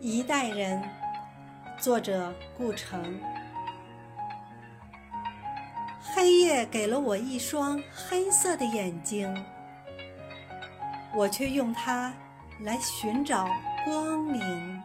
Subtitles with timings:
[0.00, 0.80] 一代人
[1.76, 3.20] 作者顾城。
[6.00, 9.32] 黑夜给了我一双黑色的眼睛
[11.14, 12.12] 我却用它
[12.60, 13.48] 来寻找
[13.84, 14.77] 光明。